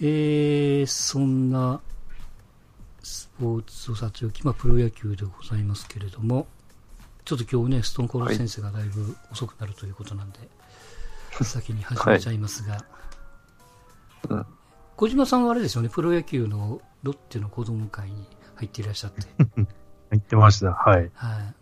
[0.00, 1.80] えー、そんな
[3.02, 6.46] スポーツを撮影機、まあ、プロ野球でございますけれども、
[7.24, 10.44] ちょっと今日ね、ストーンコール先生がだいぶ遅くなるということなんで、は
[11.40, 12.84] い、先に始めちゃいますが、はい
[14.30, 14.46] うん、
[14.96, 19.22] 小島さんはあれですよね、プロ野球のロッテの子供会に入っていらっしゃって。
[20.10, 21.10] 入ってました、はい。
[21.14, 21.52] は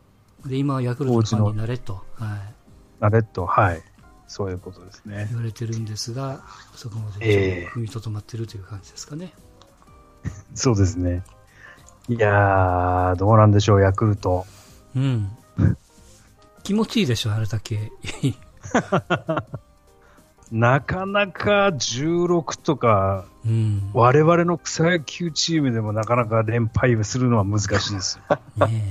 [0.45, 2.05] い、で、今はヤクルトのファンになれと。
[2.15, 2.55] はい。
[3.01, 3.83] なれと、はい。
[4.29, 5.27] そういうことですね。
[5.31, 6.43] 言われてるんですが、
[6.75, 9.33] そこまで踏みとどまってるという感じですかね。
[10.25, 11.23] えー、そうですね。
[12.09, 14.47] いやー、どうなんでしょう、ヤクルト。
[14.95, 15.31] うん。
[16.63, 17.93] 気持ちいいでしょ、あれだけ。
[20.53, 28.39] なかなか16とか、うん、我々の草野球チームでもなかなか連敗するのは難しいですよ。
[28.67, 28.91] ね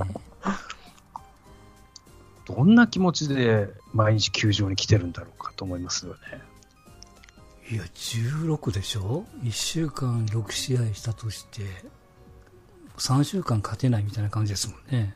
[2.45, 6.19] どんな気持ちで毎日球場に来てるんだろうかと思いますよね。
[7.71, 11.63] いや、16でしょ ?1 週間6試合したとして、
[12.97, 15.15] 3週間勝てないみたいな感じですもんね。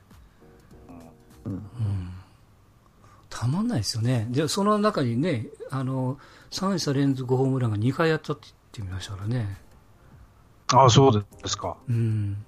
[1.45, 1.53] うん。
[1.53, 1.61] うん、
[3.29, 4.27] たまんないですよね。
[4.31, 6.17] で、その中にね、あの、
[6.49, 9.61] 3者連続ホームランが2回やったって言ってみましたからね。
[10.73, 11.77] ああ、そうですか。
[11.87, 12.43] うん。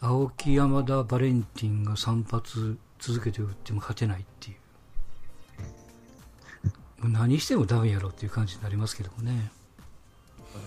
[0.00, 4.56] 青木、山田、バレンティンが3発続けて打っても勝てないっていう。
[7.08, 9.50] 何してもダメやろっていう感じになりますけどもね。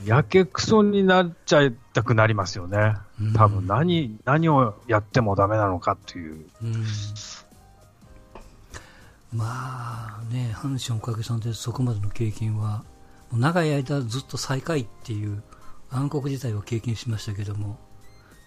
[0.05, 2.95] やけくそになっちゃいたくなりますよね。
[3.35, 6.45] 多分何、何をやってもダメなのかっていう。
[6.61, 6.85] うん、
[9.33, 12.83] まあね、阪神おかげさんでそこまでの経験は、
[13.33, 15.43] 長い間ずっと最下位っていう
[15.89, 17.79] 暗黒時代を経験しましたけども、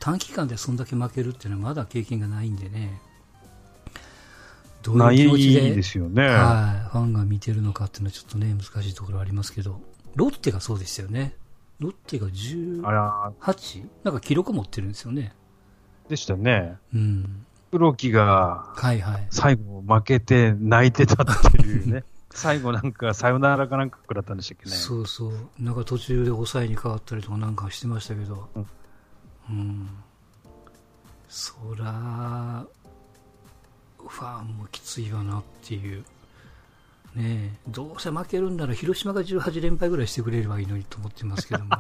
[0.00, 3.00] 短期間でそんだけ負けるっていうのはまだ経験がないんでね。
[4.82, 5.74] どういう気持ちで？
[5.74, 9.80] ですよね、はい、ファンが見てるのかっていうのはちょっとね、難しいところありますけど、
[10.14, 11.36] ロッテがそうですよね。
[11.78, 13.86] ロッテが 18?
[14.04, 15.34] なんか記録持ってるんですよね。
[16.08, 16.76] でしたね。
[16.94, 17.46] うん。
[17.70, 19.26] 黒木が、はいはい。
[19.30, 22.04] 最後負けて泣いてたっていうね。
[22.34, 24.76] 最後なんか、さよならかなんか食らったんでしたっけね。
[24.76, 25.32] そうそう。
[25.58, 28.48] なんか途中で抑えに変わったりとかなんかしてましたけど。
[28.54, 28.66] うん。
[29.50, 29.88] うん、
[31.28, 32.64] そら、
[34.06, 36.04] ファンもきついわなっていう。
[37.14, 41.76] ねどうせ負けるんなら広島が18連敗ぐらいしてくれればいいのにと思ってますけども。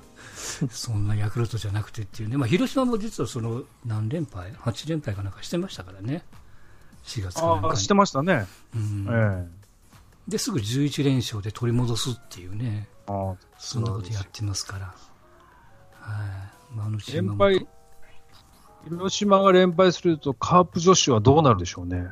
[0.70, 6.24] そんなヤクルトじゃなくてっていうね、まあ、広島も実はその何連敗 ?8 連敗かなんかしてましたからね、
[7.04, 9.06] 4月かなしてましたね、うん。
[9.10, 9.48] え
[10.28, 14.94] え、ですぐ11連勝で取り戻すっていうね、あそんなことやってますから、
[16.00, 16.24] は
[16.72, 16.74] い。
[16.74, 17.66] まあ、あの連敗
[18.84, 22.08] 広島が連敗すると、カープ女子はどうなるでしょうね。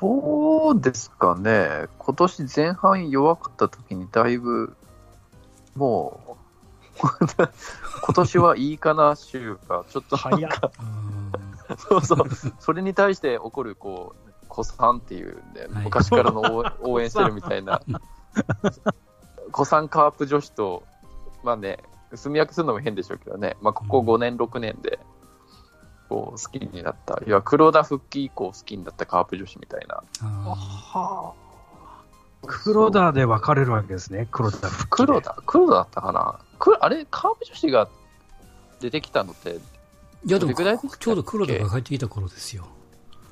[0.00, 4.74] どうですかね、今年前半弱かった時にだいぶ、
[5.76, 6.38] も
[7.00, 7.00] う、
[8.02, 10.70] 今年はいいかな週が、ちょっとなんか
[11.76, 12.28] そうそう、
[12.58, 17.80] それに対して起こる、こう、子さんっていうね、昔からの応援してるみたいな、
[19.52, 20.82] 子さんカープ女子と、
[21.42, 21.78] まあね、
[22.14, 24.98] 住み分けするのも変でしょうけどね、まあ、ここ5年、6年で、
[26.08, 30.02] こう、好きになった、いや、黒田復帰以降好きになったカープ女子みたいな。
[30.20, 31.32] は
[32.42, 36.40] 黒田で分かれるわけですね、黒田黒田黒田だったかな。
[36.80, 37.88] あれ、カープ女子が
[38.80, 39.60] 出てきたのって、
[40.24, 42.66] いや、でも、ちょうど黒田が帰ってきた頃ですよ。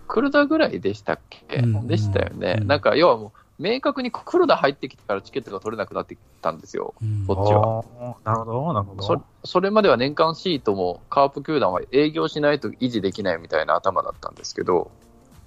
[0.07, 2.57] 黒田ぐらいでしたっけ、うん、でしたよね。
[2.61, 8.15] うん、なんか、要はもう、明確に黒田入ってきてからチケットが取れなくなってきたんですよ、うん、こっちは。
[8.25, 9.23] なるほど、なるほどそ。
[9.45, 14.91] それまでは年間シートもカープ球団は営業しないと維持できないみたいな頭だったんですけど、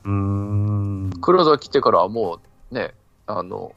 [0.04, 2.40] うん黒田来てからはも
[2.72, 2.94] うね、
[3.28, 3.74] あの、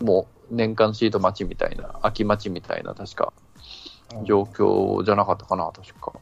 [0.00, 3.32] もう年間シート待ちみたいな、秋待ちみたいな、確か、
[4.24, 6.12] 状況じゃなかったかな、確か。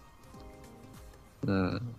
[1.46, 1.94] うん。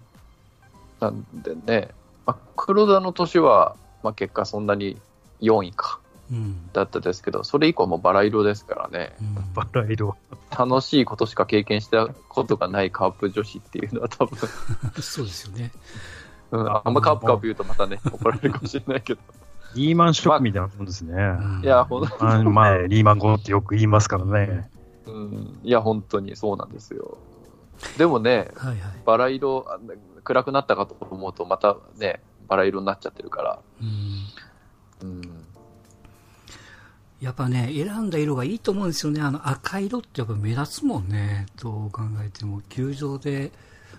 [0.99, 1.89] なんでね、
[2.25, 4.97] まあ、黒田の年は、まあ、結果そんなに
[5.41, 5.99] 4位か、
[6.31, 10.15] うん、だったですけど、それ以降もバラ色ですからね、うん、バラ色
[10.57, 14.37] 楽しいことしか経験したことがないカープ女子っていうのは、多分
[15.01, 15.71] そうですよね。
[16.51, 19.21] うん、あんまカープカープ言うとまたね、怒られるかもしれないけど。
[19.75, 21.13] リーマンショックみたいなもんですね。
[21.13, 22.49] まあ、いや、ほんとに。
[22.49, 24.69] 前、リーマン後ってよく言いますからね。
[25.05, 27.17] うん、いや、本当にそうなんですよ。
[27.97, 29.65] でもね、はいはい、バラ色、
[30.23, 33.59] 暗くなったかと思うと、またね、バラ色になっちゃってるから。
[33.81, 33.87] うん。
[35.03, 35.21] うん、
[37.21, 39.21] やっぱね、選んだ色がいいと思うんですよね。
[39.21, 41.45] あの赤色ってやっぱ目立つもんね。
[41.61, 42.61] どう考えても。
[42.69, 43.51] 球場で、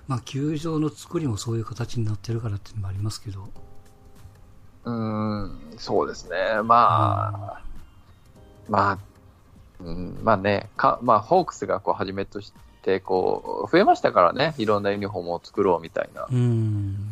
[0.09, 3.49] まあ球場の作りもそういう形になってるからっていうのもありますけど。
[4.85, 6.37] うん、そうですね。
[6.65, 7.63] まあ、
[8.69, 8.99] まあ、
[9.81, 12.53] うん、まあね、かまあ、ホークスがこうはじめとし
[12.83, 16.27] てこう増えましたからね、いろんなユニフォームを作ろうみたいな。
[16.31, 17.12] うん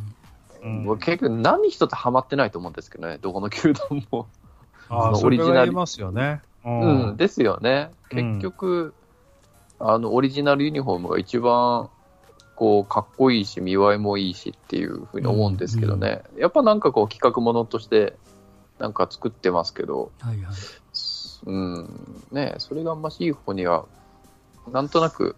[0.62, 4.26] うん、結局、何一つはまってないと思うんですけどね、どこの球団も。
[4.88, 5.72] あオリジナル。
[5.72, 6.42] ますよね。
[6.64, 7.90] うん、うん、ですよね。
[8.10, 8.94] 結局、
[9.78, 11.88] うん、あの、オリジナルユニフォームが一番、
[12.56, 16.22] こう、かっこいいし、見栄えもいいしっていうふうに思うんですけどね。
[16.34, 18.16] うん、やっぱなんかこう、企画ものとして、
[18.78, 20.54] なんか作ってますけど、はいはい、
[21.46, 21.88] うん、
[22.32, 23.86] ね、それがあんましい方には、
[24.70, 25.36] なんとなく、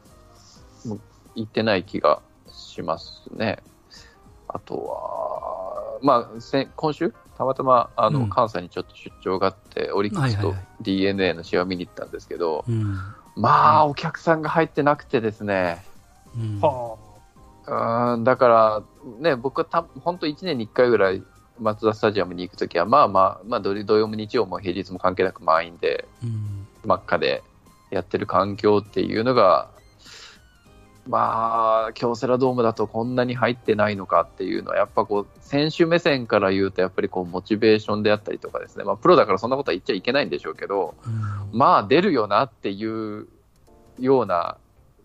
[1.35, 2.21] いってない気が
[2.51, 3.63] しますね。
[4.53, 12.95] あとは、まあ、今週、たまたまあの、うん、関西にちょっと出張があって、オリックスと d n a の試合を見に行ったんですけど、はいはいはい、
[13.37, 15.83] まあ、お客さんが入ってなくてですね、
[16.37, 16.61] うん、
[18.15, 18.83] うんだから、
[19.21, 21.23] ね、僕はた本当1年に1回ぐらい、
[21.59, 27.43] マツダスタジアムに行くときは、まあまあ、まあ、土曜も日曜も平日も関係なく満員で、うん、真っ赤で
[27.91, 29.69] やってる環境っていうのが、
[31.07, 43.27] まあ、京セラドームだとこんなに入ってないのかっていうのは、やっぱこう、選手目線から言うと、やっぱりこう、モチベーションであったりとかですね、まあ、プロだからそんなことは言っちゃいけないんでしょうけど、うん、まあ、出るよなっていう
[43.99, 44.59] ような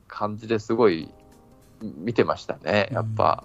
[0.07, 1.09] 感じですごい
[1.81, 2.89] 見てましたね。
[2.91, 3.43] やっぱ、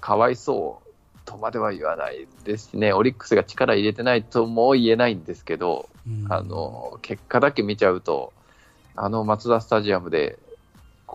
[0.00, 8.32] かわいそうとまでは言わないですしね、オリックスが力入れてないとも言えないんですけど、うん、あの、結果だけ見ちゃうと、
[8.96, 10.38] あのマツダスタジアムで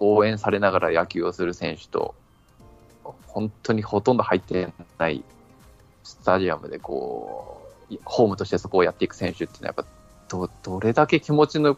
[0.01, 2.15] 応援されながら野球をする選手と、
[3.27, 5.23] 本当にほとんど入ってない
[6.03, 7.61] スタジアムでこ
[7.91, 9.91] う、ホームとしてそこをやっていく選手っていうのは、やっぱ
[10.27, 11.77] どどれだけ気持ちの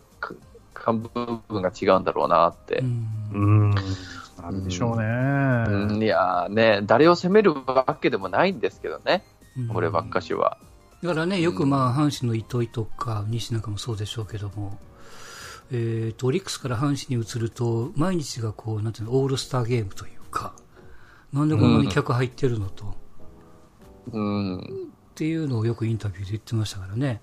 [0.85, 2.79] 部分が違うんだろうなって。
[2.79, 3.75] うん。
[4.41, 5.05] あるでしょうね。
[5.67, 9.23] うん、いやね、誰を責めるわけでもないんですけどね、
[9.73, 10.57] こればっかしは。
[11.01, 14.77] だからね、よくまあ、阪神の糸井とか、西なんかもそうでしょうけども、
[15.71, 20.53] えーと、オリックスから阪神に移ると、毎日がこう、なんていうの、オールスターゲームというか、
[21.33, 22.95] なんでこんなに客入ってるのと、
[24.13, 24.63] うん、っ
[25.15, 27.21] ていうのをよくインタビューで言ってましたからね。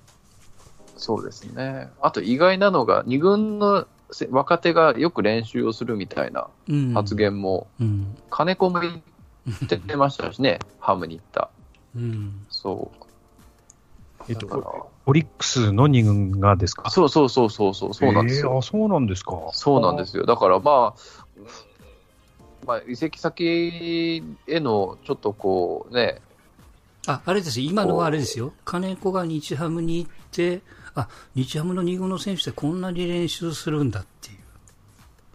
[0.96, 1.90] そうですね。
[2.00, 3.86] あと意外なのが、2軍の
[4.30, 6.48] 若手がよく練習をするみたいな
[6.94, 9.02] 発言も、うん、金子も言
[9.64, 11.50] ってましたしね、 ハムに行った。
[11.96, 13.04] うん、そう。
[14.28, 16.88] えっと、オリックスの2軍がですか？
[16.90, 18.58] そうそうそうそうそう、そうなんですよ。
[18.58, 19.38] あ、そうなんですか。
[19.52, 20.24] そうなんですよ。
[20.24, 21.00] だからまあ、
[22.66, 26.22] まあ、移籍先へのちょっとこうね、
[27.06, 28.54] あ、あれです今のはあれですよ。
[28.64, 30.62] 金子が日ハムに行って、
[30.94, 34.38] あ、日ハムの2軍の選手ってこんなに練習するんだっていう。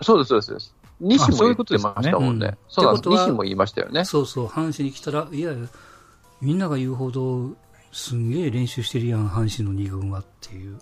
[0.04, 0.74] そうです、そうです。
[1.00, 2.58] 西も言ってましたもんね。
[2.68, 3.10] そうなんです。
[3.10, 4.04] 西も言いましたよね。
[4.04, 5.54] そうそう、阪神に来たら、いや、
[6.42, 7.52] みんなが言うほど
[7.92, 10.78] すんげえ練習してるやん、阪神の2軍はっていう。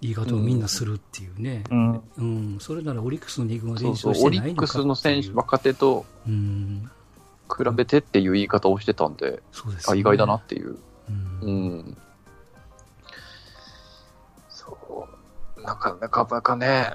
[0.00, 2.24] 言い方をみんなするっていうね、うん、う
[2.56, 10.76] ん、それならオリックスの2軍は練習してないのかオリックスの選手、若手と比べてっていう言い方をしてたんで、そうです、ね、あ意外だなっていう。
[11.08, 11.96] うん、うん。
[15.62, 16.90] なかなかね、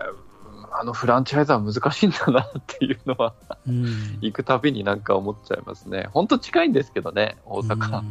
[0.80, 3.34] あのフランチャイズは難しいんだなっていうのは、
[3.68, 6.08] うん、行くたびになんか思っちゃいますね。
[6.14, 8.02] 本当近いんですけどね、大阪。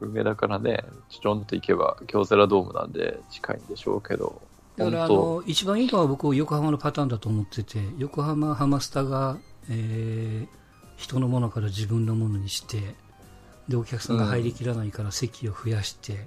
[0.00, 4.40] うん、梅田からね、ちょんと行けば京セラドームなんで近いんでしょうけど。
[4.76, 9.38] だからあの一番いいのは僕、横浜のパターンだと思ってて、横浜、ハマスタが、
[9.70, 10.58] えー、
[10.96, 12.94] 人のものから自分のものにして、
[13.68, 16.26] でお客さんが入りきらないから席を増やして、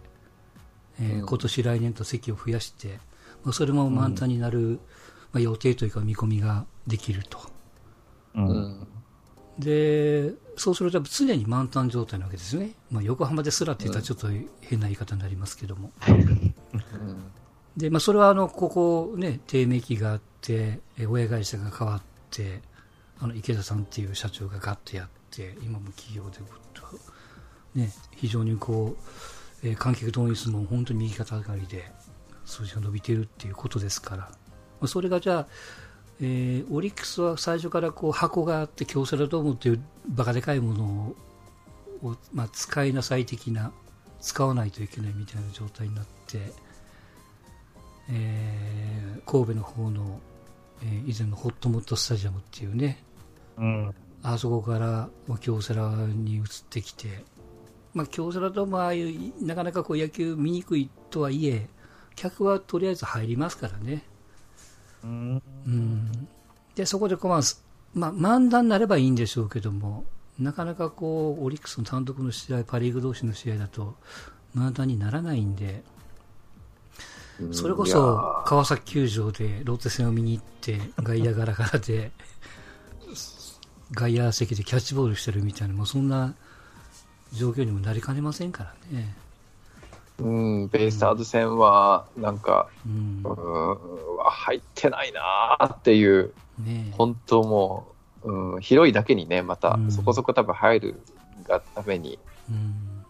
[1.00, 3.00] うん、えー、今年来年と席を増やして、
[3.44, 4.80] まあ、それも満タンになる、
[5.32, 7.40] まあ、予定というか見込みができると。
[8.36, 8.88] うん、
[9.60, 12.72] で、そうすると常に満タン状態なわけですね。
[12.90, 14.28] まあ、横浜ですらって言ったらちょっと
[14.62, 15.92] 変な言い方になりますけども。
[17.78, 22.62] で、まあ、それはあの、ここね、低迷期があって、親会社が変わって、
[23.20, 26.84] あの、池田さんっていう社長がガッとやって、今も企業でぐっと、
[27.76, 28.98] ね、非常にこ
[29.64, 31.92] う、えー、観客動員数も本当に右肩上がりで、
[32.46, 34.32] 数字が伸びているっていうことですから、
[34.88, 35.48] それがじゃあ、
[36.22, 41.16] えー、オリックスは最初からこう箱があって京セラドームというバカでかいもの
[42.04, 43.72] を、まあ、使いなさい的な
[44.20, 46.40] 使わないといけないみたいな状態になって、
[48.12, 50.20] えー、神戸の方の、
[50.84, 53.04] えー、以前のホットモットスタジアムっていうね、
[53.58, 55.10] うん、あそこから
[55.40, 57.24] 京セラに移ってきて、
[57.96, 61.68] まあ、京セラドームはああいうなかなかこう野球見にくいとはいえ
[62.16, 64.04] 客はとりあえず入りますからね。
[65.04, 66.28] うん、うん、
[66.76, 67.42] で、そこでこう、まあ、
[67.94, 70.06] まあ、漫談になればいいんでしょうけども、
[70.40, 73.96] なかなかこう、オリックスの単独の試合、パ・リーグ同士の試合だと、
[74.56, 75.84] 漫談にならないんで、
[77.52, 82.12] それこそ川崎球場でロッテ戦を見に行って、外野ガラガラで、
[83.94, 86.36] 外野席でキャッチボールしてるみたいな、もうそんな
[87.34, 89.16] 状況にもなりかねませんからね。
[90.22, 90.30] う
[90.66, 93.78] ん、ベイスターズ戦は、なんか、うん、うん
[94.24, 97.88] 入ってないなっていう、ね、本当も
[98.24, 101.02] う、うん、広いだけにね、また、そこそこ多分入る
[101.48, 103.06] がために、うん、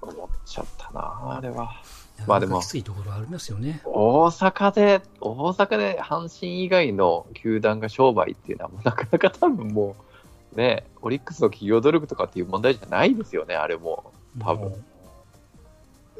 [0.00, 1.82] 思っちゃったなあれは。
[2.26, 3.80] まあでも、きついところありますよね。
[3.84, 9.94] 大阪で、大阪で阪神以外の球団が商売っていうのは、なかなか多分も
[10.54, 14.72] う、ね、オリックスの企業努力とかっていう問題じゃないですよね、あれも、多分。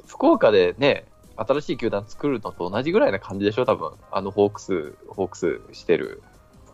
[0.08, 3.92] 福岡でね、新しい球団作るのと同じぐらいな感じでしょ、多分。
[4.10, 6.22] あのホークス、ホークスしてる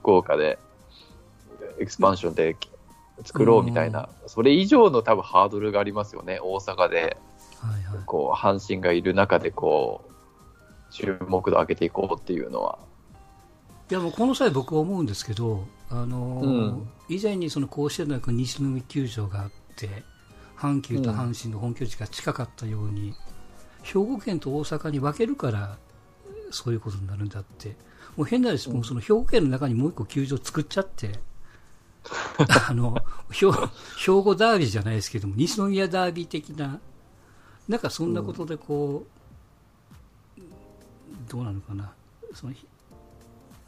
[0.00, 0.58] 福岡で、
[1.78, 2.56] エクスパンションで
[3.24, 7.18] 作ろうみたいな、それ以上の多分ハードルがありますよね、大阪で。
[7.60, 12.78] はいはい、こう阪神がいる中でこう注目度を上げていこうっていうのは。
[13.90, 20.02] いやもうこの際、僕は思うんですけど、あのーうん、以前にその甲子園の西宮球場があって、
[20.56, 23.14] 阪急と阪神の本拠地が近かったように、うん、
[23.82, 25.76] 兵庫県と大阪に分けるから
[26.50, 27.76] そういうことになるんだって、
[28.16, 31.18] もう変なです、うん、もうその兵庫県の中にもう一個球場作っちゃって、
[32.68, 32.96] あの
[33.30, 33.46] 兵
[34.22, 36.80] 庫ダービーじゃないですけども、西宮ダービー的な
[37.68, 39.06] なんかそんなことでこ
[40.38, 41.92] う、うん、どうなのかな。
[42.34, 42.52] その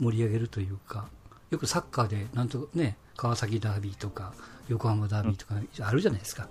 [0.01, 1.09] 盛り上げるというか
[1.51, 4.33] よくサッカーでなんとね川崎ダービーとか
[4.69, 5.55] 横浜ダービーとか
[5.87, 6.49] あるじゃないですか、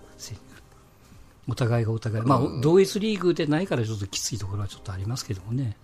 [1.49, 5.77] お互いがお互い、まあ、同一リーグでないからちょっときついところはちょっとありますけどもね。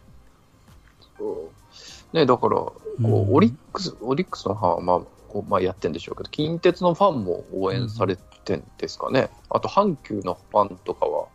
[2.14, 5.00] ね、だから、こう、うん、オリックス、オリックスのファンは、まあ、
[5.30, 9.30] こうまあ、やってんでしょうけど、近鉄のファンも応援されてんですかね。
[9.50, 11.28] うん、あと、阪急のファンとかは、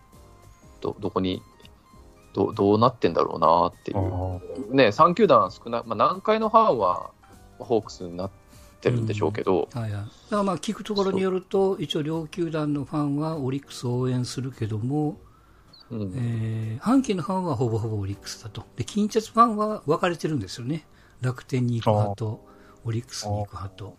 [0.81, 1.43] どどこに
[2.35, 7.11] どどうなってんだろうなっていう、ね、3球団少な、まあ、南海のファンは
[7.59, 8.31] ホークスになっ
[8.81, 9.81] てるんでしょうけど、うん。
[9.81, 15.19] はいはい、だからまあ聞くところによると、一応、両球団のファンはオリックスを応援するけども、
[15.91, 20.87] うん、えー、阪急のファンはほぼほぼオリックスだと、で近鉄ファンは分かれてるんですよね、
[21.21, 22.45] 楽天に行く派と、
[22.85, 23.97] オリックスに行く派と。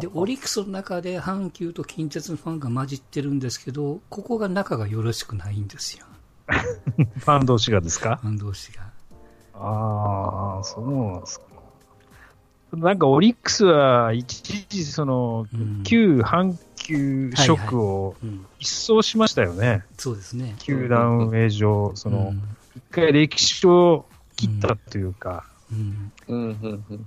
[0.00, 6.04] でオリックスの中で阪急と近鉄のファンが混じってるんですけど、ここが仲がよろしくないんですよ。
[6.50, 8.16] ファン同士がですか？
[8.16, 8.82] ファン同士が。
[9.54, 11.46] ああ、そうなんですか。
[12.76, 18.14] なんかオリックスは一時、その、うん、旧阪急色を
[18.58, 19.58] 一掃しましたよね。
[19.58, 20.54] はいはい、そうですね。
[20.58, 22.34] 球団運営上、その、
[22.76, 25.44] 一回歴史を切ったというか、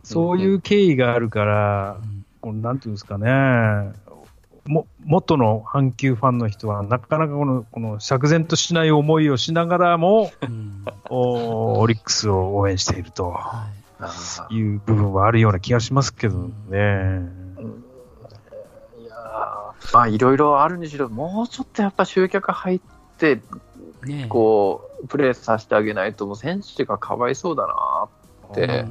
[0.04, 1.98] そういう経緯があるから、
[2.42, 3.94] このなんていうんですかね、
[4.66, 13.38] も元の阪急ファンの人は、なかなかこのこの釈然としない思いをしながらも、うん、おオリックスを応援していると
[14.50, 16.50] いう部分はあるような気がしますけどね。
[16.70, 17.84] うん、
[19.02, 22.82] いやまあいろいろあるにしろ、もうちょっとやっぱ集客入っ
[23.18, 23.42] て、
[24.04, 28.08] ね、こう、プレーさせてあげないと、もう選手がかわいそうだな
[28.52, 28.86] って。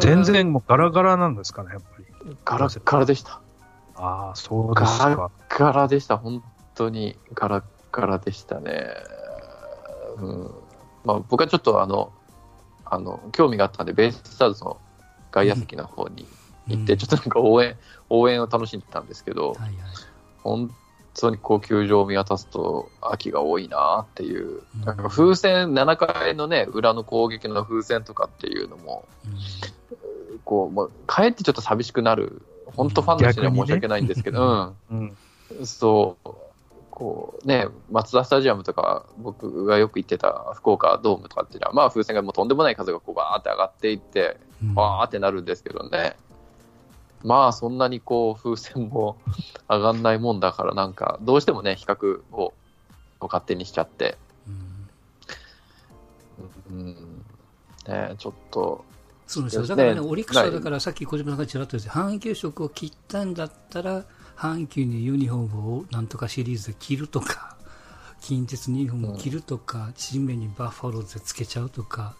[0.00, 2.36] 全然もうガラガラなんですかね、やっぱり。
[2.44, 3.40] ガラガラでした。
[3.96, 5.10] ああ、そうですか。
[5.10, 6.42] ガラガラでした、本
[6.74, 8.88] 当にガラガラでしたね。
[10.18, 10.50] うん
[11.04, 12.12] まあ、僕はちょっとあの、
[12.92, 14.78] あの興味があったんで、ベイスターズの
[15.30, 16.26] 外野席の方に
[16.68, 17.74] 行って、ちょっとなんか応援、
[18.10, 19.72] 応援を楽しんでたんですけど、はいはい、
[20.42, 20.70] 本
[21.14, 32.42] 当にこう球場を見渡すと秋が多いなっていう、うん、なんか風船7回のね裏の攻撃の風船とかっていうのも、うん、こうもう帰ってちょっと寂しくなる
[32.76, 35.16] 本当ファンの人には申し訳ないんですけど、うん、
[35.58, 36.28] うん、そう
[36.92, 44.36] こうね松田スタジアムとか僕がよく行ってた福岡ドームとかっていうのはまあ風船がもうとんでもない数がこうバーって上がっていって
[44.74, 46.16] わーってなるんですけどね、
[47.24, 49.16] まあそんなにこう風船も
[49.68, 52.52] 上がんないもんだからなんかどうしてもね比較を
[53.20, 54.18] 勝手にしちゃって、
[56.70, 57.24] うん、うん、
[57.88, 58.84] ねちょっと。
[59.26, 59.66] そうですよ。
[59.66, 64.04] だからね、オリックスはだからさっき小島さんがちらっと言って阪急色を切ったんだったら
[64.36, 67.56] 阪急のユニフォームをなんとかシリーズで着るとか
[68.20, 72.14] 近鉄のユニフォームを着るとか、うん、チーム名にバッファローズでつけちゃうとか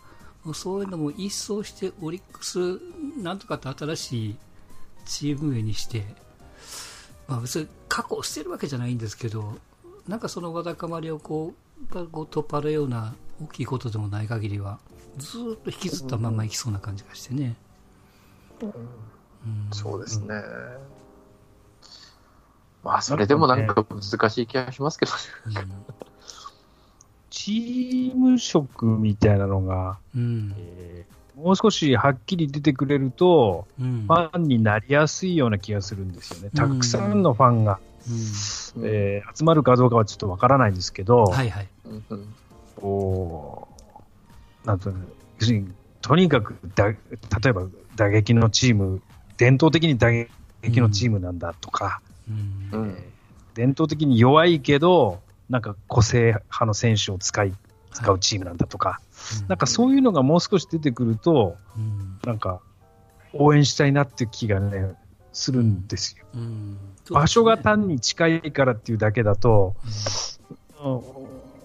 [0.55, 2.81] そういうのも一掃してオリックス
[3.23, 4.37] なんとかって新しい
[5.05, 6.05] チーム名にして、
[7.29, 9.55] まあ、別に過去を捨てるわけじゃないんですけど
[10.09, 14.79] なんかそのわだかまりをこうこう取っ払うような大きいことでもない限りは
[15.19, 17.57] ずっと引きずったままいきそうな感じがしてね。
[18.63, 18.75] うん、うん、
[19.73, 20.43] そうですね。
[22.85, 25.67] まあ、それでもなんか難しい気がしますけど、ね、
[27.31, 30.55] チーム色みたいなのが、うん。
[30.59, 36.51] えー、もう少しはっきり出てくれると、うん、ファンになりやすいような気がするんですよね。
[36.55, 37.79] たくさんのファンが、
[38.77, 41.69] うん、えー、集まるかどうかはちょっとわからないんですけど、はいはい、
[42.77, 43.69] こ
[44.65, 46.97] うなんと要するにとにかくだ例
[47.47, 49.03] えば打撃のチーム、
[49.37, 50.29] 伝統的に打撃
[50.81, 52.97] のチームなんだとか、うん、
[53.55, 57.53] 伝統的に弱いけど、なんか個性派の選手を使い
[57.93, 59.01] 使うチームなんだとか、は
[59.45, 62.61] い、なんかそういうのがもう少し出てくると、うん、なんか
[63.33, 64.95] 応援したいなっていう気がね、
[65.33, 66.27] するんですよ。
[66.35, 66.41] うん。
[66.41, 66.79] うん。
[67.11, 69.75] 場所が単に近いからっていうだけだと、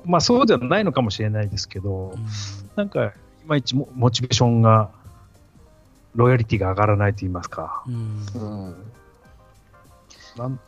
[0.06, 2.16] まあそうではないのかもしれないですけど、
[2.76, 3.12] なんかい
[3.46, 4.90] まいちモチベーションが、
[6.16, 7.84] ロイヤリティが上がらないと言いますか。
[7.88, 8.76] うん
[10.38, 10.60] なん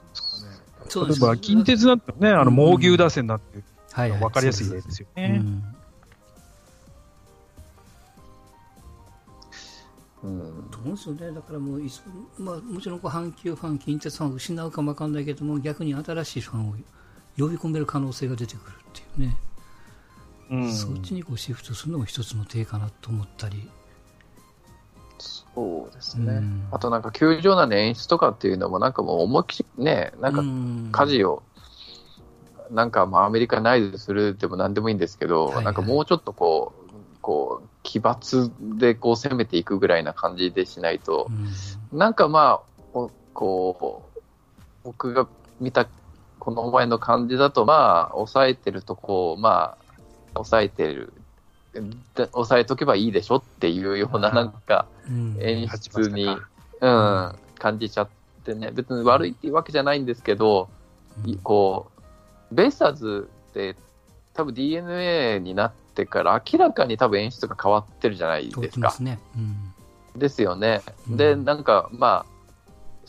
[0.96, 5.02] 例えば近鉄だったらね、あの猛牛打線だって、はい分かりやすい例です。
[5.02, 5.42] よね。
[10.22, 11.82] うん、どうですよね、だからもう、
[12.38, 16.76] まあ、もちろんこう阪急ファン、近鉄ファンを失うかもわかんないけども、逆に新しいファンを
[17.38, 19.38] 呼び込める可能性が出てくるっていうね、
[20.52, 23.70] うん、そっちにこうシフトするのも一つの手かなと思ったり。
[25.20, 31.44] そうですね、うん、あとなんか球場内の演出とかっていうのも、なんかもう思いっきりね、なんか家事を、
[32.72, 36.90] なんかまあアメリカ内でするでもなんでもいいんですけど、はいはい、なんかもうちょっとこう、
[37.22, 41.30] こう奇抜でこう攻めていくぐらいな感じでしないと、
[41.92, 44.20] うん、なんかまあ、こう、
[44.84, 45.28] 僕が
[45.60, 45.88] 見た
[46.40, 49.78] この前の感じだと、まあ、抑えてるとこまあ、
[50.34, 51.14] 抑えてる
[52.16, 54.86] 抑えとけばいいでしょっていうようななんか
[55.40, 58.10] 演出に、うん、感じちゃっ
[58.44, 60.70] てね、別に悪いっていうわけじゃないんですけど、
[61.44, 61.92] こ
[62.52, 63.76] う、ベイスターズって
[64.34, 68.90] 多分 DNA になってから明らかに多分演出が変わってるじゃないですか。
[68.90, 69.20] ですね。
[70.16, 70.82] ですよね。
[71.08, 72.39] で、なんかまあ、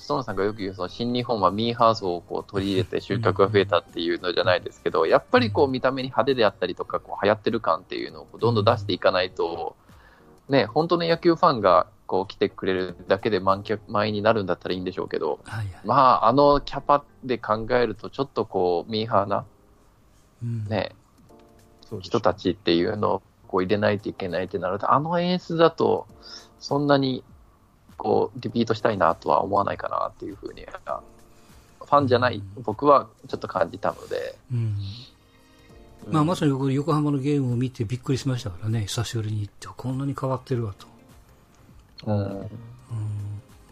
[0.01, 9.77] ストーンさんがよく言うその新日本はミーハー層をこう取り入れて収穫が増えたっていうのじゃないですけど、やっぱりこう見た目に派手であったりとか、こう流行ってる感っていうのをどんどん出していかないと、
[10.49, 19.45] ね、本当の野球ファンがこう来てくれるだけで満客満員になるんだったらいいんでしょうけど、はいはい、まあ、あのキャパで考えると、ちょっとこう、ミーハーな、
[20.69, 20.93] ね、
[21.93, 26.07] うん、人たちっていうのをこう入れないといけないってなると、あの演出だと、
[26.59, 27.23] そんなに
[28.01, 34.37] こう、リピートしたいなとは思わないかなっていうふうに、ファンじゃない僕はちょっと感じたので。
[34.51, 34.79] うん。
[36.09, 40.87] まあ、まさに僕、横浜のゲームを見てびっくりしましたからね、久しぶりに行って、こんなに変わってるわと。
[42.07, 42.41] うん。
[42.41, 42.51] うん、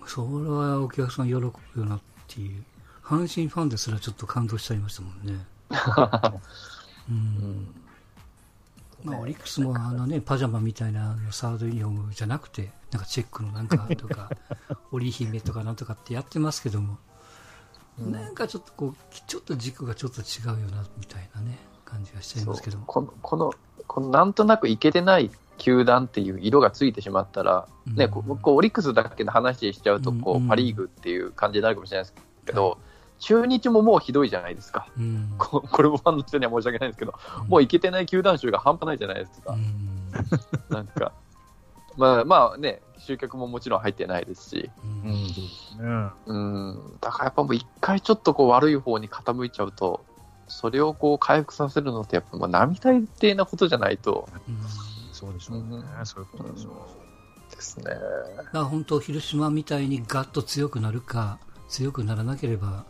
[0.06, 1.52] それはお客さん喜ぶよ
[1.86, 2.62] なっていう。
[3.02, 5.46] 阪神ファンですらちょっと感動しちゃいましたもんね。
[7.08, 7.74] うん。
[9.04, 14.30] まあ、オリックスもあのね、パジャマみたいなサードユニフォームじゃなくて、なんかチェックのなんかとか、
[14.90, 16.98] 織姫とかなんとかってやってますけども、
[18.00, 22.86] うん、なんかちょっとこう、ちょっと軸がちょっと違うよな、みたいなね、感じがしちゃいますけども。
[22.86, 23.54] この、この、
[23.86, 32.14] このなんとなくいけてない球団っていう色がついてしまったら、ね、うん、こうオリックスだけの話しちゃうとこう、うん、パ・リーグっていう感じになるかもしれないです
[32.46, 32.78] けど、はい
[33.18, 41.12] 中日ももうひどいじゃないですか、うん、ここれもファンの人には申し訳ないんですけど、うん、もういけてない球団数が半端ないじゃないですか、うん、なんか、
[41.96, 44.70] まあまあね、集客ももちろん入ってないですし、
[46.26, 50.04] うん、だからやっぱもう一回ちょっとこう悪い方に傾いちゃうと、
[50.46, 54.28] それをこう回復させるのって、やっぱまあ並大抵なことじゃないと。
[55.12, 57.54] そうでしょうね、そういうことでしょう。
[57.54, 57.84] ですね。
[57.84, 57.90] だ
[58.44, 62.84] から本当、広島みたいにガッと強くなるか、強くならなければ、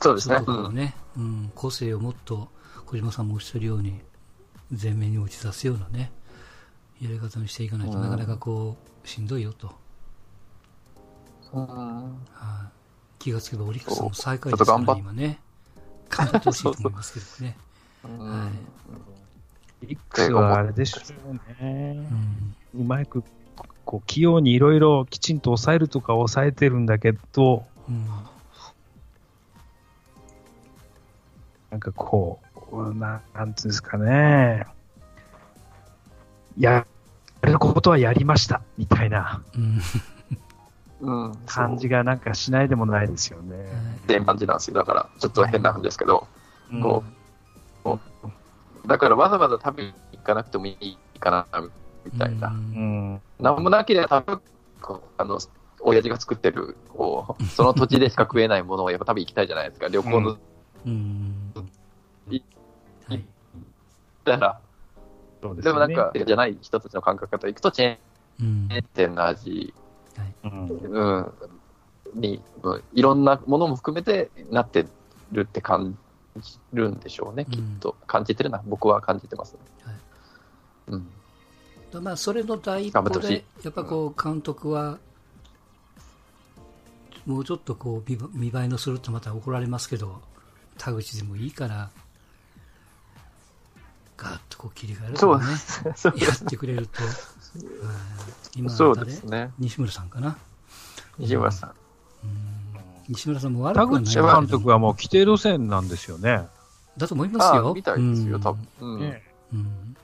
[0.00, 0.40] そうですね。
[0.72, 2.48] ね、うん、個性をもっと
[2.86, 4.00] 小島さんもおっしゃるように
[4.70, 6.12] 前面に打ち出すようなね
[7.00, 9.74] やり方にしていかないと、なかなかこうしんどいよと、
[11.52, 12.70] うん、はあ、
[13.18, 15.40] 気がつけばオリックスも最下位ですから今ね。
[16.08, 17.56] 頑張ってほしいと思いますけどね。
[18.06, 18.50] は
[19.82, 22.08] い、オリックスはあれでしょうね、
[22.74, 23.24] うん、うまく
[23.84, 28.06] こう器用にいろいろきちんと抑えるとか抑えてるんだけど、うん
[31.70, 32.40] なんかこ
[32.72, 34.66] う、ななんつうんですかね、
[36.58, 36.86] や
[37.42, 39.42] ることはやりましたみたいな、
[41.00, 43.56] うん、感じがなんかしないでもないですよね。
[44.04, 46.26] って感じなんですよ、だから、ちょっと変な話ですけど、
[46.72, 47.04] うん、こ
[47.84, 47.98] う
[48.86, 51.46] だからわざわざ食べに行かなくてもいいかな
[52.04, 52.48] みたいな。
[52.48, 54.42] うん、なんもなければ多分
[54.80, 55.38] こうあの
[55.80, 60.36] 親父が作ってるこうその土地でしか食えないものをやっぱ食べ行きたいじゃないですか、旅行の。
[60.86, 61.45] うん
[62.28, 63.24] はい、
[64.24, 64.60] たら、
[65.40, 69.72] でね、でもなんか、じゃない人たちの感覚からいくと、チェーン店の味、
[70.44, 71.32] うん、うん、
[72.14, 72.42] に、
[72.94, 74.86] いろんなものも含めてなって
[75.32, 75.96] るって感
[76.36, 77.96] じるんでしょうね、きっと。
[78.06, 79.94] 感じてるな、僕は感じてます、ね、はい、
[80.88, 82.02] うん。
[82.02, 84.98] まあ、それの第一歩で、やっぱこう、監督は、
[87.24, 90.22] もうちょっとこう見栄えのするとまた怒られますけど、
[90.78, 91.90] 田口でもいいから、
[94.16, 95.44] ガーッとこう切り替えるとかね、
[96.24, 97.02] やってくれると、
[98.56, 100.36] 今 そうですね、西村さんかな？
[101.18, 101.72] 西村さん。
[103.08, 106.48] 西村さんも悪くはない田口監督はもう規定路線なんですよね。
[106.96, 107.72] だと思いますよ。
[107.74, 109.00] みたいですよ、多分。
[109.00, 109.22] ね。
[109.52, 109.96] うん。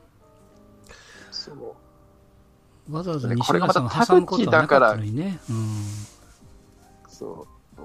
[2.90, 5.38] わざわざ西村さんを挟むことはなかったのにね。
[5.48, 5.84] うん、
[7.08, 7.46] そ
[7.76, 7.82] う。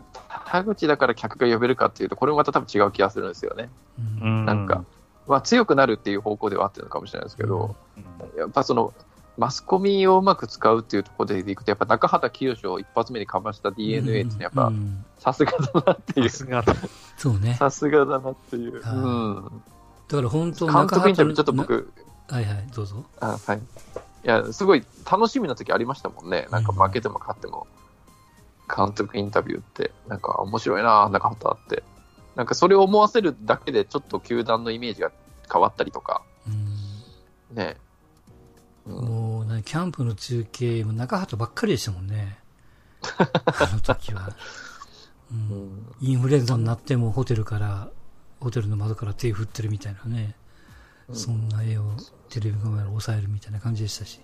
[0.48, 3.70] 田口だから客が呼べるかっていうと、これもまた多分違う気がするんですよね。
[4.22, 4.84] うん、なんか、
[5.28, 8.94] まあ、強くなるっていう方向ではあってるのかもしれないですけど、うん、やっぱその、
[9.38, 14.72] マスコミをうまく使うっていうところでいくと、やっぱ中畑清を一発目にかました DNA ってやっぱ、
[15.20, 16.30] さすがだなっていう。
[16.30, 16.74] さすがだ。
[17.18, 17.54] そうね。
[17.54, 18.74] さすがだなっていう。
[18.74, 19.62] うん。
[20.08, 21.92] だから本当監督インタビューちょっと僕、
[22.30, 23.06] はいはい、どうぞ。
[23.20, 23.58] あはい。
[23.58, 23.62] い
[24.24, 26.48] や、すごい楽しみな時ありましたもんね。
[26.50, 27.68] なんか負けても勝っても。
[28.76, 31.84] 監督インタビューって、なんか面白いな、中畑って。
[32.38, 35.12] なんかそれを思わせるだけで、ちょっと球団のイメージが
[35.52, 36.22] 変わったりとか。
[36.48, 37.78] うん、ね、
[38.86, 42.38] うん、もう、ね、キャンプの中継も中畑ばっかりでしたもんね。
[43.18, 44.30] あの時は。
[45.32, 47.90] うん、インフルエンザになってもホテルから、
[48.40, 50.36] ホテルの窓から手振ってるみたいなね。
[51.14, 51.86] そんな絵を
[52.30, 54.20] テレビカメラで抑えるみたいな感じでしたし。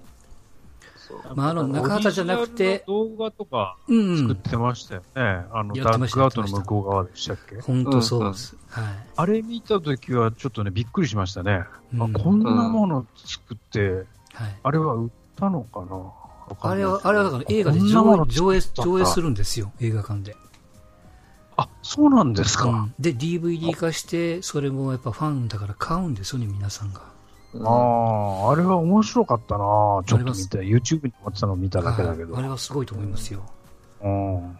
[1.35, 5.07] まあ、あの、中畑じゃなくて、動画とか作ってましたよね。
[5.15, 7.59] うん、あの、ダックアウトの向こう側でしたっけ？
[7.61, 8.85] 本当そうです、はい。
[9.15, 11.65] あれ見たときはちょっとね、びっくりしましたね。
[11.93, 16.11] うん、あこんなもの作って、はい、あれは売ったのかな？
[16.61, 20.35] あれは、あれはだから映画で上映上映上映するんですよ、映画館で。
[21.55, 22.65] あ、そうなんですか。
[22.69, 27.01] うん、で、DVD 化して、それもやっぱファンだから買うんですよね、皆さんが。
[27.61, 29.63] ああ、あれは面白かったな
[30.05, 32.37] ちょっと見て、YouTube に持ってたのを見ただけだけど。
[32.37, 33.43] あれはすごいと思いますよ。
[34.01, 34.35] うん。
[34.37, 34.57] うん、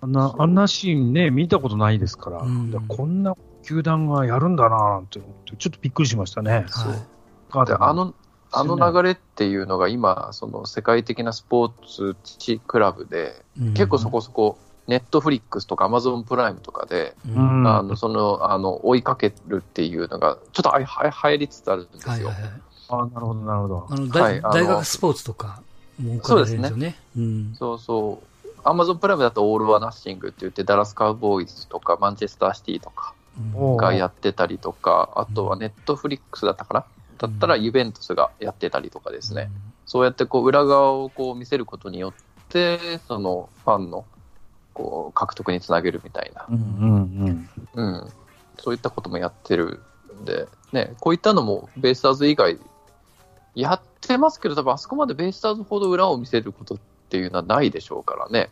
[0.00, 6.66] あんな、あんなシーンね、見たことないですから、うん、こんな球団がやるんだなって思って、ちょっとびっくりしましたね。
[7.50, 8.14] はい、であの、
[8.52, 22.10] あの流れっていうのが今、その世界的なスポーツクラブで、結構そこそこネットフリックスとかアマゾンプライムとかで、うん、あのそのあの追いかけるっていうのが、ちょっとはは入りつつあるんですよ。
[22.12, 22.50] はいはいはい、
[22.88, 23.86] あなるほど、なるほど。
[23.90, 25.62] あの大はい、大学スポーツとか
[25.98, 26.70] もそうですね。
[26.70, 28.26] ねうん、そうそう。
[28.62, 33.14] アマゾンプライムだとオール・ワ・ナッシングって言って、ダラス・カウボーイズとか、マンチェスター・シティとか
[33.76, 36.84] がやってたりとか、あとはネットフリックスだったかな、
[37.18, 39.50] だったらユベントスがやってたりとかですね。
[39.86, 42.12] そうやってこう裏側をこう見せることによっ
[42.48, 44.04] て、そのファンの
[44.76, 48.08] こう獲得につなげるみたいな、うんうんうん、うん、
[48.58, 49.80] そういったこともやってる
[50.20, 52.58] んで、ね、こういったのもベイスターズ以外
[53.54, 58.50] やってますけど、多分あそこまでベイスターズほど裏を見せることっていうのはないでしょうからね。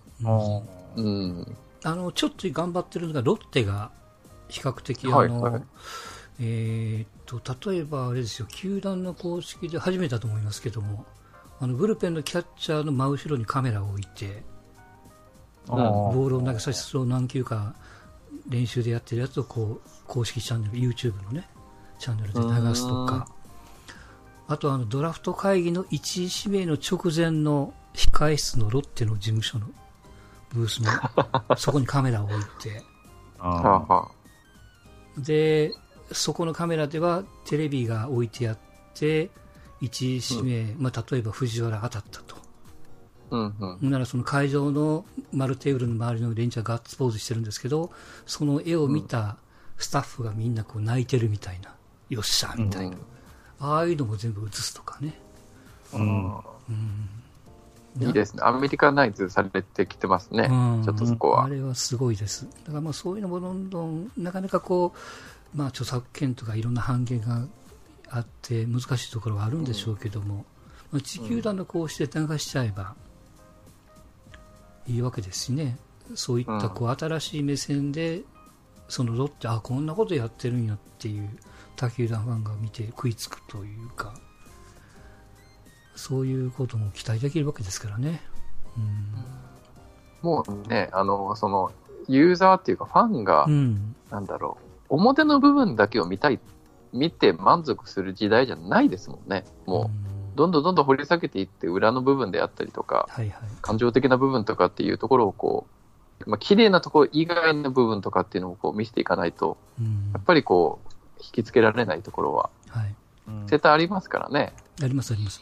[0.96, 3.90] うん、あのちょっと頑張ってるのがロッテが
[4.48, 5.28] 比較的あの、はい。
[5.28, 5.62] はい、
[6.40, 11.04] えー、っと例えばあれですよ球団の公式で初めてだと思いますけども
[11.60, 14.42] あのブルペンのキャッチャーの真後ろにカメラを置いて
[15.66, 17.74] ボールを投げさせて何球か
[18.48, 21.48] 練習でやってるやつをこう公式チャンネル YouTube のね
[21.98, 23.28] チャンネルで流すとか。
[24.46, 29.66] あとあのドラフト会議の1位指名の直前の控え室のロッテの事務所の
[30.50, 30.90] ブースの
[31.56, 32.82] そこにカメラを置いて。
[35.18, 35.72] で
[36.12, 38.58] そこのカメラではテレビが置いてあっ
[38.94, 39.30] て
[39.80, 42.36] 1位指名、うん、まあ、例えば藤原当たったと
[43.30, 47.90] うんうん、ならその会場の丸テーブルの周りの連中はガッツポーズしてるんですけど、
[48.26, 49.36] その絵を見た
[49.78, 51.74] スタッフがみんなこう泣いてるみたいな、
[52.10, 52.96] よっしゃみたいな、
[53.60, 55.18] うん、ああいうのも全部映すとかね。
[55.92, 56.40] うん、
[58.00, 58.42] いいですね。
[58.44, 60.48] アメリカナイズされてきてますね。
[60.50, 61.44] うん、ちょっとそこは。
[61.44, 62.48] あれはすごいです。
[62.64, 64.92] だからまあそういうのもどんどん、なかなかこ
[65.54, 67.46] う、まあ著作権とかいろんな半減が
[68.10, 70.44] あって難しいところはあるんでしょうけども、
[70.90, 72.94] まあ、地球団のこうして流しちゃえば、
[74.86, 75.76] いいわけですしね。
[76.14, 78.22] そういったこう新しい目線で、
[78.88, 81.28] そのロッテあこんなことやってるんやっていう
[81.76, 84.14] 他球団ファンが見て食いつくというか
[85.96, 88.20] そういうことも期待できるわけですからね。
[88.76, 91.72] うん、もうね、あの、その、
[92.08, 94.58] ユーザーっていうかファンが、うん、なんだろ
[94.90, 96.38] う、表の部分だけを見たいっ
[96.94, 99.44] 見て満足する時代じゃないですもんね。
[99.66, 100.03] もう、
[100.34, 105.66] どんどんどんどん掘り下げていって、裏の部分であったりとか、はいはい、感情的な部分とかっていうところをこ
[106.26, 109.56] う、まあ綺麗なところ以外の部分とかっていうのをこう見せていかないと、
[110.12, 110.88] やっぱりこう、
[111.20, 112.94] 引きつけられないところは、はい、
[113.46, 114.52] 絶対ありますからね。
[114.82, 115.40] ありますあります。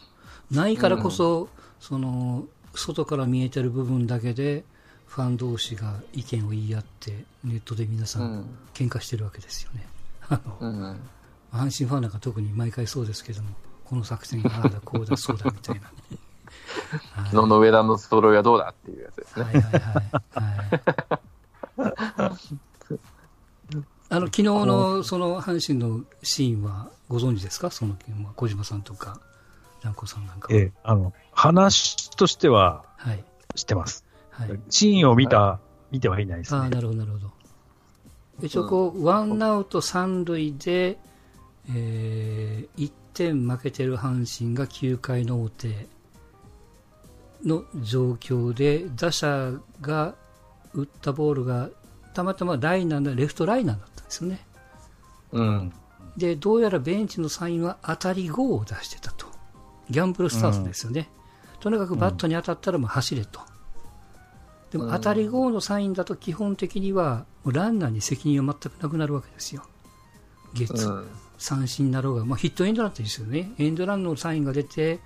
[0.50, 1.48] ないからこそ、うん、
[1.81, 4.64] その、外から見えてる部分だけで、
[5.07, 8.46] ファン同士が意見を言い合って、ネットで皆さん。
[8.72, 9.87] 喧嘩してるわけですよね。
[10.28, 11.00] あの、うん、
[11.52, 13.50] 阪神ファンなんか特に毎回そうですけども、
[13.92, 15.83] この作戦がああだ、こうだ、そうだみたいな、
[17.28, 19.44] 昨日の上田のストローはどうだっていうやつですね。
[19.44, 19.83] はいはいはい。
[22.16, 22.40] はい、
[24.09, 27.94] あの昨日のその阪神のシーンはご存知ですか、その
[28.35, 29.20] 小島さんとか、
[29.83, 32.87] 蘭子さんなんかええ、あの話としては
[33.55, 34.07] 知ってます。
[34.31, 36.24] はい、シーンを見た、はい、見てはい。
[36.24, 36.38] ない。
[36.38, 36.61] ですね。
[36.61, 37.31] あなるほど、なるほど。
[38.40, 40.96] 一応こう、ワンアウト三塁で、
[41.68, 45.87] えー、1点負けてる阪神が9回の表
[47.44, 50.14] の状況で、打者が
[50.75, 51.70] 打ったボールが
[52.14, 54.40] たまたまライナーのレフトライナーだったんですよね。
[55.33, 55.72] うん。
[56.16, 59.27] で、どうやらベンチのサインは当たり5を出してたと。
[59.90, 61.09] ギャンブルスタートですよね。
[61.55, 63.40] うん、とにかくバットに当たったらもう走れと。
[64.70, 69.64] でも当たり5のサインだと基本的にはランナーに責任は全くなくなるわけですよ。
[70.55, 71.09] ゲッツ、うん、
[71.42, 73.52] 三振だろうが、まあ、ヒットエンドランってですよね。
[73.59, 75.00] エンドランのサインが出て、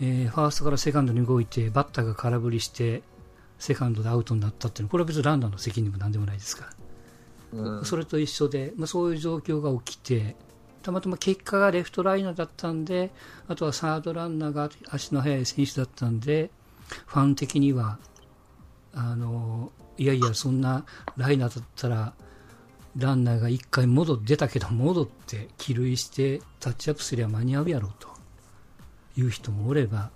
[0.00, 3.02] えー、ファーストからセカンドに動いて、バッターが空振りして、
[3.58, 6.66] セカンドでアウトになったっていうのは、これは別にランナーの責任もなんでもないですか
[7.52, 7.60] ら。
[7.60, 10.36] うん、それと一緒で、まあ、そういう状況が起きて、
[10.82, 13.10] たまたま結果がレフトライナーだったんで、
[13.48, 16.50] あとはサードランナーが足の速い選手だったんで、
[17.06, 17.98] ファン的には
[18.94, 20.84] あのいやいやそんな
[21.16, 22.14] ライナーだったら
[22.96, 28.16] ランナーが1回戻って出たけど戻って帰塁してタッチアップすれば間に合うやろうと。
[29.16, 30.10] いう人もおれば、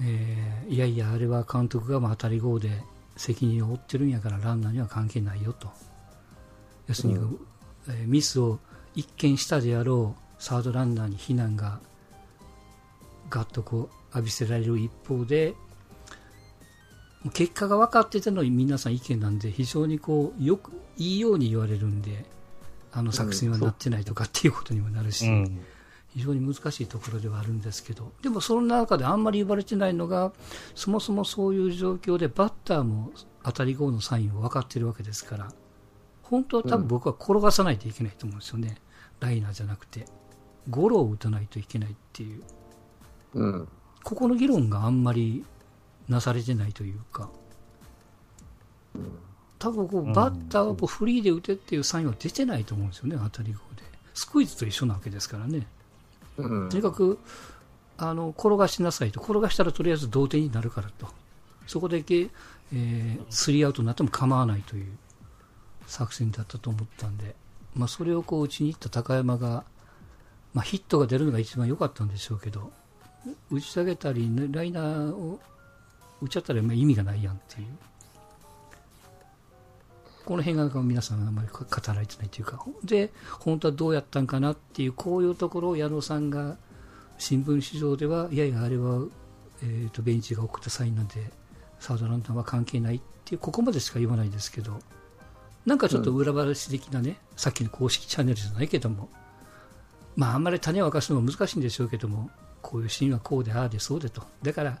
[0.00, 2.82] えー、いやいやあれは監督が当たり号で
[3.16, 5.68] 責任を負ってるんやからランナーには関係ないよと。
[6.88, 7.38] 要するに、うん、
[7.88, 8.58] えー、ミスを
[8.94, 11.80] 一見したであろうサードランナーに非難が
[13.30, 15.54] ガッとこう浴びせられる一方で
[17.32, 22.24] 結果が分かってての皆さん意見なんで非常にこうよくいいように言われるんで
[22.92, 25.60] あの作戦はなってないとかっていうことにもなるし、うん、
[26.14, 30.32] 非常に難しいところではあるんですけどでもその中であんまり言われてないのが
[30.74, 33.10] そもそもそういう状況でバッターも
[33.42, 35.52] 当たり後のサインを分かってるわけですから
[36.22, 38.76] 本当は多分僕は転がさないといけないと思うんですよね、
[39.20, 40.06] うん、ライナーじゃなくて。
[40.70, 42.42] ゴロを打たないといけないっていう、
[43.34, 43.68] うん、
[44.04, 45.44] ここの議論があんまり
[46.08, 47.28] なされてないというか、
[49.58, 53.82] 多分こうバッターをフリーで打てっていうサインは出てないと思うんですよね、当たり号で。
[54.14, 55.66] スクイズと一緒なわけですからね。
[56.36, 57.18] うん、とにかく
[57.96, 61.08] あの転がしなさいと、転がしたらとりあえず同点になるからと、
[61.66, 62.30] そこだけ、
[62.72, 64.86] えー、スリーアウトになっても構わないという
[65.86, 67.34] 作戦だったと思ったんで、
[67.74, 69.64] まあ、それをこう打ちに行った高山が、
[70.54, 72.72] まあ、ヒットが出るのが一番良かったんでしょうけど、
[73.50, 75.40] 打ち下げたり、ライナーを打
[76.26, 77.68] っちゃったら意味がないやんっていう。
[80.24, 86.58] この辺が皆さんあんまり語られてないというか、で、本当はどうやったんかなっていう、こういうところを矢野さんが
[87.16, 89.04] 新聞市場では、いやいや、あれは、
[89.62, 91.30] えーと、ベンチが送ったサインなんで、
[91.80, 94.78] サードランナーは関係ないっていう、ここまでしか言わないですけど、
[95.64, 99.08] なんかちょっと裏話的なね、うん、さっきの公式チャンネルじゃないけども、
[100.14, 104.22] まあ、あんまり種を明かすのは難しいんでしょうけども、こういうシーンはこうで、ああで、そうでと。
[104.42, 104.78] だから、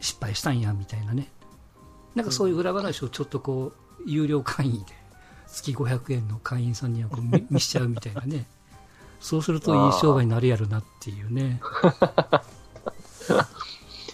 [0.00, 1.28] 失敗したんやみたいなね。
[2.14, 4.92] なんかそういう裏話をちょっとこう有料会員で
[5.46, 8.46] 月500円の会員さんにはこう 見見しちゃうみたいなね。
[9.20, 11.60] そうするといい商売になるやろなっていうね、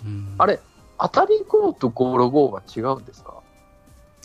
[0.05, 0.59] うん、あれ
[0.99, 3.35] 当たり号とゴロ号は違うんですか？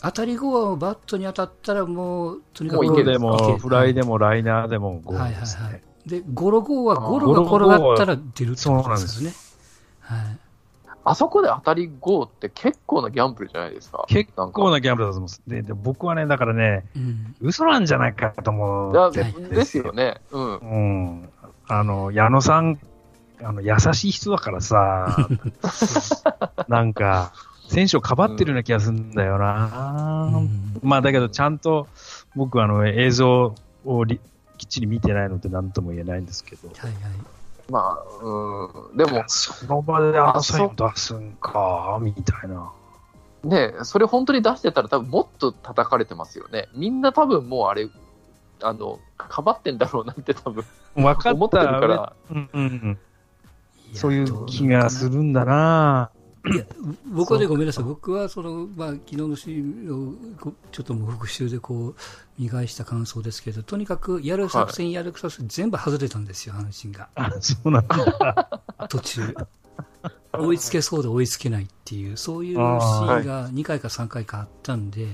[0.02, 9.36] 当たり号はバットに当たったらもうとにかく池でもフライでもライナーでもゴロですね、はいはいはい、でゴロ号はゴロが転がったら出るってことですよね。
[10.00, 10.38] はい
[11.04, 14.04] あそこで当たり5って結構なギャンブルじゃないですか。
[14.08, 15.42] 結構なギャンブルだと思うんです。
[15.46, 19.24] で、で僕はね、だからね、うん、嘘なんじゃないかと思うで。
[19.24, 20.20] ですよね。
[20.30, 20.56] うん。
[20.56, 20.78] う
[21.22, 21.28] ん。
[21.66, 22.78] あの、矢野さん、
[23.42, 25.16] あの、優しい人だからさ、
[26.68, 27.32] なんか、
[27.68, 30.30] 選手をかばってるような気がするんだよな。
[30.34, 31.86] うん、まあ、だけど、ちゃんと、
[32.34, 33.54] 僕、あの、映像
[33.86, 34.18] をきっ
[34.68, 36.68] ちり見てないので何とも言えないんですけど。
[36.68, 36.94] はいはい。
[37.70, 42.72] まあ、うん、でも、その場であのサイン出すんか、みたいな。
[43.42, 46.68] ねそれ本当に出してたら多分もっと叩かれてますよね。
[46.74, 47.88] みんな多分もうあれ、
[48.62, 52.12] あの、かばってんだろうなって多分、分か思ってるから。
[52.30, 52.98] うんうんうん。
[53.94, 56.10] そういう気がするんだな
[57.06, 61.94] 僕はね、ごめんなさい、僕はその、まあ、昨日のシーンをちょっともう復習でこう
[62.38, 67.08] 見返した感想ですけど、とにかくやる作戦、やる作戦、全部外れたんですよ、阪神が。
[67.14, 69.34] あそうなんだ途中。
[70.32, 75.08] 追いつけそうで追いつけないっていう、そういうシーンが2回か3回かあったんで、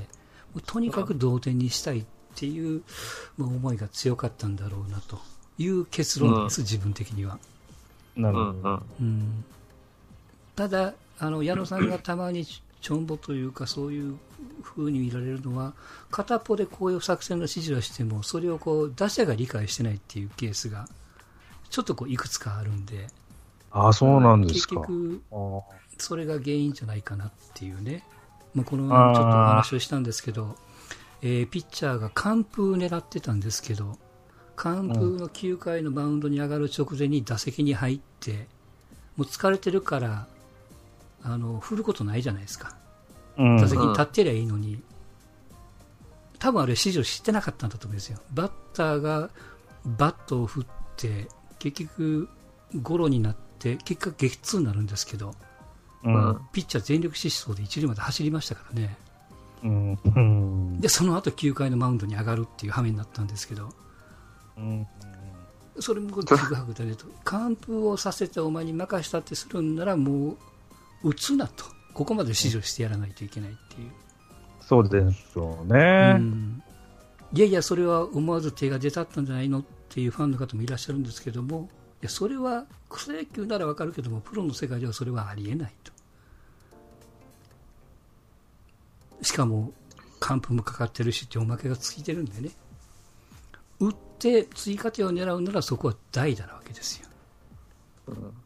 [0.66, 2.82] とにかく同点にしたいっていう、
[3.36, 5.18] まあ、思いが強かったんだろうなと
[5.58, 7.38] いう結論です、うん、自分的には。
[8.14, 8.82] なるほど。
[9.00, 9.44] うん、
[10.56, 12.44] ただ、あの矢野さんがたまに
[12.80, 14.18] ちょんぼというかそういう
[14.62, 15.72] 風に見られるのは
[16.10, 20.86] 片っぽでこういう作戦の指示をしてもそれをこう打者が理解してないっていうケースが
[21.70, 23.06] ちょっとこういくつかあるんで。
[23.72, 24.76] あそうなんですか。
[24.76, 25.22] 結局
[25.98, 28.04] それが原因じゃないかなっていうね、
[28.54, 30.56] まあ、このちょっとお話をしたんですけど、
[31.22, 33.98] えー、ピッチャーが完封狙ってたんですけど
[34.56, 38.46] 完封の9回のマウンドに上がる直前に打席に入って
[39.16, 40.26] もう疲れてるから
[41.22, 42.76] あの振ることないじゃないですか、
[43.36, 44.80] 打席に立ってりゃいいのに、
[46.38, 49.30] 多分あれ、指示を知ってなかったんだと思うんですよ、バッターが
[49.84, 52.28] バットを振って、結局、
[52.82, 55.34] ゴロになって、結果、激痛になるんですけど、
[56.04, 58.96] うん、ピッチャー全力疾走で一塁まで走りましたからね、
[59.64, 63.70] うん、でその後9回のマウンドに上がるっていう羽目になったんですけど、
[64.56, 64.86] うん、
[65.80, 70.36] それもちぐはぐだねと、完封をさせてお前に任したってするんなら、もう
[71.02, 73.90] 打つなと、ここまで指示してやらないといけないっていう。
[74.60, 76.62] そうでしょうね、うん。
[77.32, 81.68] いやいや、それは思わず手が出たったんじゃないのっていうファンの方もいらっしゃるんですけども、
[82.02, 85.92] いやそれは草野球ならわかるけども、プロの世界ではそれはありえないと。
[89.22, 89.72] しかも、
[90.20, 92.50] 完封もかかってるしっておまけがついてるんでね。
[93.78, 97.08] 打って追加点を狙うならそこは代打なわけですよ。
[98.08, 98.45] うん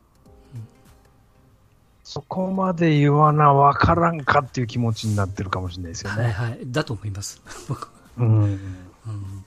[2.10, 6.24] そこまで言わな分からんかっていう気持ちになってるかもしれないですよね。
[6.24, 7.40] はいはい、だと思います。
[8.18, 8.58] うん、うん、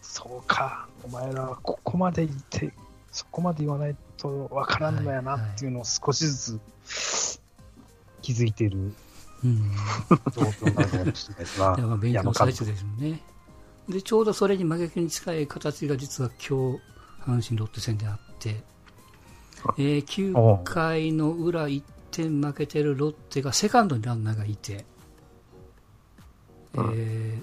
[0.02, 2.73] そうか、お前らはここまで言って、
[3.12, 7.41] そこまで言わないと分からんのやなっていうのを少しずつ
[8.21, 8.93] 気づいている
[9.43, 11.97] 状況なのかもしれないですが。
[11.97, 13.21] 勉強最中ですね。
[13.89, 16.80] で、ちょうどそれに真逆に近い形が実は今日、
[17.30, 18.63] 阪神ロッテ戦であって、
[19.78, 24.86] えー、9回の裏1点負けてるロッテがセカンドにランナーがいて、
[26.76, 27.41] うん、え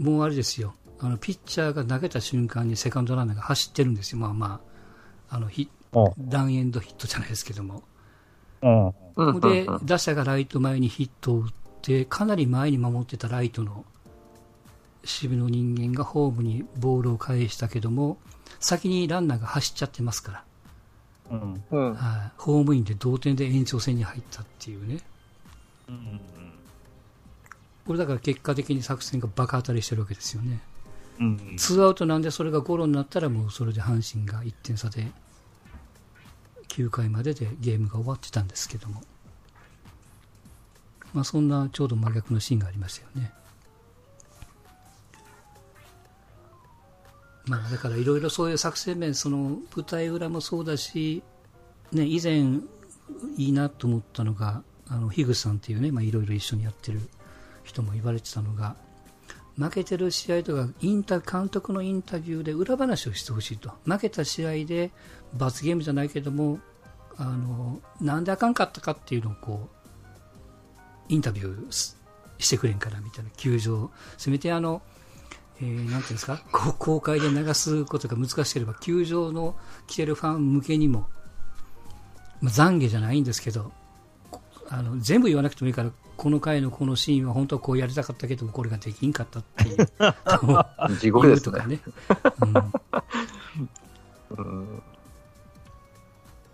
[0.00, 0.74] ー、もうあれですよ。
[1.00, 4.60] あのピッチャーが投げた瞬間にセカンドランナーが走ってるんですよ、まあま
[5.30, 5.70] あ、あのヒ
[6.28, 7.82] ランエンドヒットじゃないですけども。
[9.16, 18.18] うん、で、打者がライト前にヒットを打って、かなり前に守ってたライトの守備の人間がホームにボールを返したけども、
[18.60, 20.44] 先にランナーが走っちゃってますから。
[21.30, 21.34] う
[21.78, 21.94] ん。
[21.94, 24.98] はい、ホームインで同点で延長戦に入ったっていうね、
[25.88, 26.20] うん、
[27.86, 30.60] これだから結果的に作戦が爆当たりしてるわけですよね、
[31.20, 35.06] うん、2アウトなんでそれがゴロになったらもうそれで阪神が1点差で
[36.68, 39.02] 9回まででゲームが終わってたんですけども、
[41.12, 43.32] まあ、そんなちょうど真逆のシーンがありましたよね。
[47.46, 51.22] まあ、だからいろいろそういう作戦面、その舞台裏もそうだし、
[51.92, 52.60] ね、以前
[53.36, 57.00] いいなと思ったのが、あの樋口さんっていうね、いろいろ一緒にやってる
[57.64, 58.76] 人も言われてたのが、
[59.60, 63.70] 負けてる試合とかインタ監督のインタビューで裏話をしてほしいと。
[63.84, 64.90] 負けた試合で
[65.34, 66.60] 罰ゲームじゃないけども
[67.18, 71.94] あのなんであかんかったかっていうのをこうインタビュー
[72.38, 73.90] してくれんからみたいな球場。
[74.16, 74.80] せめてあの
[75.62, 81.08] えー、なんていうんですか、 公開で流すことが難しければ、球場の来てるファン向けにも、
[82.40, 83.72] まあ、懺悔じゃないんですけど、
[84.68, 89.88] あの全部言わなくてもいいから、この回のこのシーンは本当はこうやりたかったけど、これができんかったっていう。
[90.98, 91.66] 地獄ですね。
[91.66, 91.80] ね
[94.30, 94.82] うん、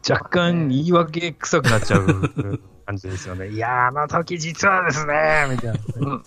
[0.08, 3.50] 若干言い訳臭くなっちゃう感じですよね。
[3.54, 6.22] いやあの時実はですね、みたいな。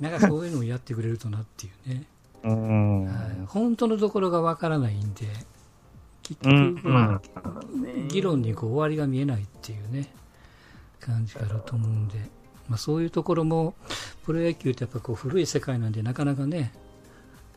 [0.00, 2.04] なんかそういうのをやってくれるとなっていうね。
[2.44, 5.26] うん、はい、本当のところがわからないんで、
[6.22, 7.20] 結局、
[8.08, 10.12] 議論にこう終わりが見えないっていうね、
[11.00, 12.18] 感じがあると思うんで、
[12.68, 13.74] まあ、そういうところも、
[14.24, 16.72] プロ野球ってやっぱこう古い世界なんで、なかなかね、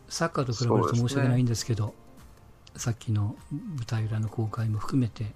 [0.08, 1.94] サッカーと比べると申し訳ないんですけど、ね、
[2.78, 5.34] さっきの舞台裏の公開も含めて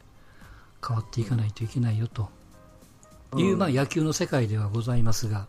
[0.86, 2.30] 変わっていかないといけないよと
[3.36, 5.48] いう、うん、まあ野球の世界ではございますが、